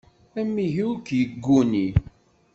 [0.39, 1.87] Amihi ur k-yegguni.